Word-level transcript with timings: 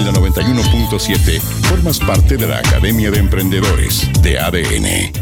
En 0.00 0.06
la 0.06 0.12
91.7 0.12 1.40
formas 1.68 2.00
parte 2.00 2.38
de 2.38 2.46
la 2.46 2.56
Academia 2.56 3.10
de 3.10 3.18
Emprendedores 3.18 4.10
de 4.22 4.38
ADN. 4.38 5.12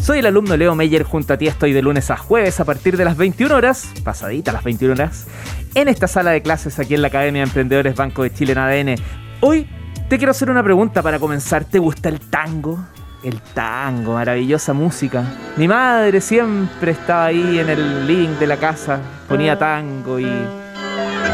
Soy 0.00 0.20
el 0.20 0.26
alumno 0.26 0.56
Leo 0.56 0.76
Meyer, 0.76 1.02
junto 1.02 1.32
a 1.32 1.36
ti 1.36 1.48
estoy 1.48 1.72
de 1.72 1.82
lunes 1.82 2.08
a 2.12 2.16
jueves 2.16 2.60
a 2.60 2.64
partir 2.64 2.96
de 2.96 3.04
las 3.04 3.16
21 3.16 3.52
horas, 3.52 3.88
pasadita 4.04 4.52
las 4.52 4.62
21 4.62 4.94
horas, 4.94 5.26
en 5.74 5.88
esta 5.88 6.06
sala 6.06 6.30
de 6.30 6.42
clases 6.42 6.78
aquí 6.78 6.94
en 6.94 7.02
la 7.02 7.08
Academia 7.08 7.40
de 7.40 7.48
Emprendedores 7.48 7.96
Banco 7.96 8.22
de 8.22 8.32
Chile 8.32 8.52
en 8.52 8.58
ADN. 8.58 8.94
Hoy 9.40 9.66
te 10.08 10.16
quiero 10.16 10.30
hacer 10.30 10.48
una 10.48 10.62
pregunta 10.62 11.02
para 11.02 11.18
comenzar. 11.18 11.64
¿Te 11.64 11.80
gusta 11.80 12.08
el 12.08 12.20
tango? 12.20 12.78
El 13.24 13.40
tango, 13.40 14.14
maravillosa 14.14 14.72
música. 14.74 15.24
Mi 15.56 15.66
madre 15.66 16.20
siempre 16.20 16.92
estaba 16.92 17.26
ahí 17.26 17.58
en 17.58 17.68
el 17.68 18.06
link 18.06 18.38
de 18.38 18.46
la 18.46 18.58
casa, 18.58 19.00
ponía 19.26 19.58
tango 19.58 20.20
y 20.20 20.61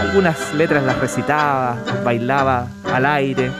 algunas 0.01 0.55
letras 0.55 0.85
las 0.85 0.99
recitaba, 0.99 1.77
bailaba 2.05 2.67
al 2.93 3.07
aire. 3.07 3.51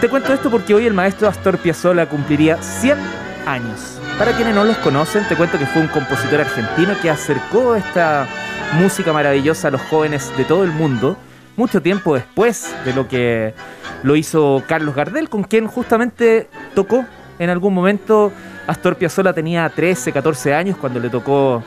Te 0.00 0.08
cuento 0.08 0.32
esto 0.32 0.50
porque 0.50 0.74
hoy 0.74 0.86
el 0.86 0.94
maestro 0.94 1.28
Astor 1.28 1.58
Piazzolla 1.58 2.06
cumpliría 2.06 2.62
100 2.62 2.98
años. 3.46 4.00
Para 4.18 4.32
quienes 4.32 4.54
no 4.54 4.64
los 4.64 4.76
conocen, 4.78 5.26
te 5.28 5.36
cuento 5.36 5.58
que 5.58 5.66
fue 5.66 5.82
un 5.82 5.88
compositor 5.88 6.40
argentino 6.40 6.94
que 7.00 7.10
acercó 7.10 7.74
esta 7.74 8.26
música 8.74 9.12
maravillosa 9.12 9.68
a 9.68 9.70
los 9.70 9.80
jóvenes 9.82 10.32
de 10.36 10.44
todo 10.44 10.64
el 10.64 10.70
mundo, 10.70 11.16
mucho 11.56 11.80
tiempo 11.80 12.14
después 12.14 12.74
de 12.84 12.92
lo 12.94 13.08
que 13.08 13.54
lo 14.02 14.16
hizo 14.16 14.62
Carlos 14.66 14.94
Gardel, 14.94 15.28
con 15.28 15.44
quien 15.44 15.66
justamente 15.66 16.48
tocó 16.74 17.04
en 17.38 17.50
algún 17.50 17.74
momento. 17.74 18.32
Astor 18.66 18.96
Piazzolla 18.96 19.32
tenía 19.32 19.68
13, 19.68 20.12
14 20.12 20.54
años 20.54 20.76
cuando 20.76 21.00
le 21.00 21.08
tocó 21.08 21.62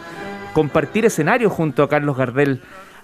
compartir 0.53 1.05
escenario 1.05 1.49
junto 1.49 1.83
a 1.83 1.89
Carlos 1.89 2.15
Gardel 2.15 2.61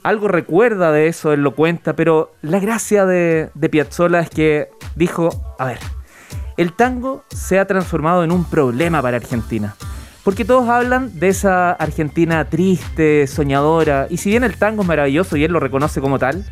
algo 0.07 0.29
recuerda 0.29 0.93
de 0.93 1.07
eso, 1.07 1.33
él 1.33 1.41
lo 1.41 1.53
cuenta, 1.53 1.93
pero 1.93 2.31
la 2.41 2.59
gracia 2.59 3.05
de, 3.05 3.49
de 3.53 3.69
Piazzolla 3.69 4.21
es 4.21 4.29
que 4.29 4.69
dijo, 4.95 5.29
a 5.59 5.65
ver, 5.65 5.79
el 6.55 6.71
tango 6.71 7.25
se 7.29 7.59
ha 7.59 7.67
transformado 7.67 8.23
en 8.23 8.31
un 8.31 8.45
problema 8.45 9.01
para 9.01 9.17
Argentina. 9.17 9.75
Porque 10.23 10.45
todos 10.45 10.69
hablan 10.69 11.19
de 11.19 11.27
esa 11.27 11.71
Argentina 11.71 12.45
triste, 12.45 13.27
soñadora, 13.27 14.07
y 14.09 14.15
si 14.15 14.29
bien 14.29 14.45
el 14.45 14.55
tango 14.55 14.83
es 14.83 14.87
maravilloso 14.87 15.35
y 15.35 15.43
él 15.43 15.51
lo 15.51 15.59
reconoce 15.59 15.99
como 15.99 16.17
tal, 16.19 16.45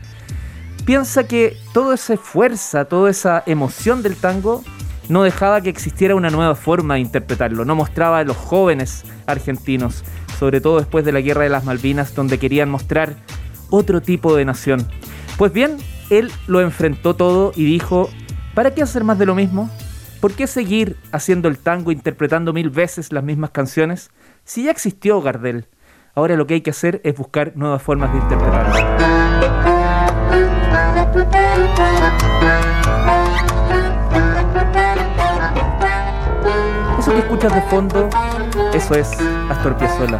piensa 0.85 1.25
que 1.25 1.55
toda 1.73 1.95
esa 1.95 2.17
fuerza, 2.17 2.83
toda 2.83 3.09
esa 3.09 3.41
emoción 3.45 4.03
del 4.03 4.17
tango 4.17 4.65
no 5.07 5.23
dejaba 5.23 5.61
que 5.61 5.69
existiera 5.69 6.15
una 6.15 6.29
nueva 6.29 6.55
forma 6.55 6.95
de 6.95 6.99
interpretarlo, 6.99 7.63
no 7.63 7.75
mostraba 7.75 8.19
a 8.19 8.23
los 8.25 8.35
jóvenes 8.35 9.05
argentinos, 9.27 10.03
sobre 10.37 10.59
todo 10.59 10.79
después 10.79 11.05
de 11.05 11.13
la 11.13 11.21
Guerra 11.21 11.43
de 11.43 11.49
las 11.49 11.63
Malvinas, 11.63 12.13
donde 12.15 12.37
querían 12.37 12.69
mostrar 12.69 13.15
otro 13.69 14.01
tipo 14.01 14.35
de 14.35 14.45
nación. 14.45 14.87
Pues 15.37 15.51
bien, 15.51 15.77
él 16.09 16.31
lo 16.47 16.61
enfrentó 16.61 17.15
todo 17.15 17.51
y 17.55 17.65
dijo, 17.65 18.09
¿para 18.53 18.73
qué 18.73 18.81
hacer 18.81 19.03
más 19.03 19.19
de 19.19 19.25
lo 19.25 19.35
mismo? 19.35 19.69
¿Por 20.21 20.33
qué 20.33 20.47
seguir 20.47 20.97
haciendo 21.11 21.47
el 21.47 21.57
tango 21.57 21.91
interpretando 21.91 22.53
mil 22.53 22.69
veces 22.69 23.11
las 23.11 23.23
mismas 23.23 23.51
canciones? 23.51 24.11
Si 24.43 24.63
ya 24.63 24.71
existió 24.71 25.21
Gardel, 25.21 25.67
ahora 26.15 26.35
lo 26.35 26.47
que 26.47 26.55
hay 26.55 26.61
que 26.61 26.71
hacer 26.71 27.01
es 27.03 27.15
buscar 27.15 27.53
nuevas 27.55 27.81
formas 27.81 28.11
de 28.11 28.19
interpretarlo. 28.19 28.75
Eso 36.97 37.11
que 37.11 37.19
escuchas 37.19 37.53
de 37.53 37.61
fondo, 37.63 38.09
eso 38.73 38.95
es 38.95 39.11
Astor 39.49 39.77
Piazzolla. 39.77 40.19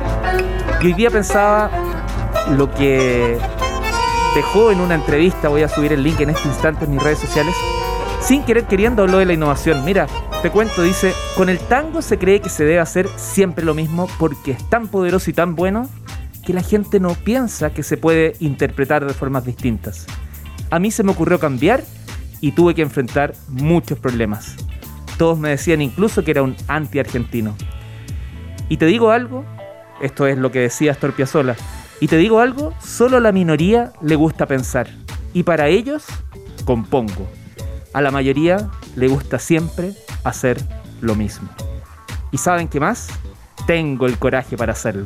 Y 0.81 0.87
hoy 0.87 0.93
día 0.93 1.09
pensaba 1.09 1.71
lo 2.51 2.71
que 2.73 3.37
dejó 4.35 4.71
en 4.71 4.81
una 4.81 4.95
entrevista, 4.95 5.49
voy 5.49 5.63
a 5.63 5.69
subir 5.69 5.93
el 5.93 6.03
link 6.03 6.19
en 6.19 6.29
este 6.29 6.47
instante 6.47 6.85
en 6.85 6.91
mis 6.91 7.01
redes 7.01 7.19
sociales, 7.19 7.55
sin 8.21 8.43
querer 8.43 8.65
queriendo 8.65 9.03
habló 9.03 9.17
de 9.17 9.25
la 9.25 9.33
innovación. 9.33 9.83
Mira, 9.85 10.07
te 10.41 10.51
cuento, 10.51 10.83
dice, 10.83 11.13
con 11.35 11.49
el 11.49 11.59
tango 11.59 12.01
se 12.01 12.17
cree 12.17 12.41
que 12.41 12.49
se 12.49 12.63
debe 12.63 12.79
hacer 12.79 13.07
siempre 13.15 13.65
lo 13.65 13.73
mismo 13.73 14.07
porque 14.19 14.51
es 14.51 14.69
tan 14.69 14.87
poderoso 14.87 15.29
y 15.29 15.33
tan 15.33 15.55
bueno 15.55 15.89
que 16.45 16.53
la 16.53 16.61
gente 16.61 16.99
no 16.99 17.15
piensa 17.15 17.71
que 17.71 17.81
se 17.81 17.97
puede 17.97 18.35
interpretar 18.39 19.05
de 19.05 19.13
formas 19.13 19.45
distintas. 19.45 20.05
A 20.69 20.79
mí 20.79 20.91
se 20.91 21.03
me 21.03 21.11
ocurrió 21.11 21.39
cambiar 21.39 21.83
y 22.41 22.51
tuve 22.51 22.75
que 22.75 22.81
enfrentar 22.81 23.33
muchos 23.47 23.97
problemas. 23.97 24.55
Todos 25.17 25.39
me 25.39 25.49
decían 25.49 25.81
incluso 25.81 26.23
que 26.23 26.31
era 26.31 26.43
un 26.43 26.55
anti-argentino. 26.67 27.55
Y 28.69 28.77
te 28.77 28.85
digo 28.85 29.11
algo, 29.11 29.45
esto 30.01 30.27
es 30.27 30.37
lo 30.37 30.51
que 30.51 30.59
decía 30.59 30.91
Astor 30.91 31.13
Piazzolla, 31.13 31.55
y 31.99 32.07
te 32.07 32.17
digo 32.17 32.39
algo, 32.39 32.73
solo 32.81 33.19
la 33.19 33.31
minoría 33.31 33.93
le 34.01 34.15
gusta 34.15 34.45
pensar. 34.45 34.89
Y 35.33 35.43
para 35.43 35.67
ellos, 35.67 36.05
compongo. 36.65 37.27
A 37.93 38.01
la 38.01 38.11
mayoría 38.11 38.69
le 38.95 39.07
gusta 39.07 39.39
siempre 39.39 39.93
hacer 40.23 40.57
lo 41.01 41.15
mismo. 41.15 41.49
¿Y 42.31 42.37
saben 42.37 42.67
qué 42.67 42.79
más? 42.79 43.07
Tengo 43.67 44.07
el 44.07 44.17
coraje 44.17 44.57
para 44.57 44.73
hacerlo. 44.73 45.05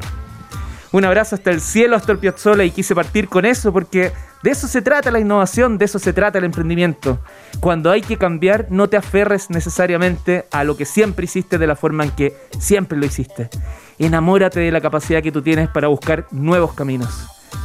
Un 0.92 1.06
abrazo 1.06 1.36
hasta 1.36 1.52
el 1.52 1.62
cielo, 1.62 1.96
hasta 1.96 2.12
el 2.12 2.18
Piazzolla, 2.18 2.64
y 2.64 2.72
quise 2.72 2.96
partir 2.96 3.30
con 3.30 3.46
eso 3.46 3.72
porque 3.72 4.12
de 4.42 4.50
eso 4.50 4.68
se 4.68 4.82
trata 4.82 5.12
la 5.12 5.20
innovación, 5.20 5.78
de 5.78 5.86
eso 5.86 6.00
se 6.00 6.14
trata 6.14 6.40
el 6.40 6.46
emprendimiento. 6.46 7.20
Cuando 7.60 7.92
hay 7.92 8.02
que 8.02 8.18
cambiar, 8.18 8.68
no 8.72 8.90
te 8.90 8.98
aferres 8.98 9.52
necesariamente 9.52 10.48
a 10.52 10.64
lo 10.64 10.76
que 10.76 10.86
siempre 10.86 11.26
hiciste 11.26 11.60
de 11.60 11.68
la 11.68 11.76
forma 11.76 12.06
en 12.06 12.12
que 12.12 12.36
siempre 12.58 12.98
lo 12.98 13.06
hiciste. 13.06 13.50
Enamórate 14.00 14.62
de 14.62 14.72
la 14.72 14.80
capacidad 14.80 15.22
que 15.22 15.32
tú 15.32 15.42
tienes 15.42 15.68
para 15.68 15.90
buscar 15.90 16.26
nuevos 16.32 16.74
caminos, 16.74 17.10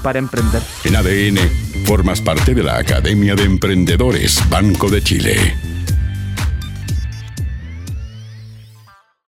para 0.02 0.18
emprender. 0.18 0.60
En 0.82 0.96
ADN, 0.96 1.38
formas 1.86 2.20
parte 2.20 2.54
de 2.54 2.62
la 2.64 2.76
Academia 2.76 3.36
de 3.36 3.44
Emprendedores 3.44 4.42
Banco 4.50 4.90
de 4.90 5.02
Chile. 5.02 5.73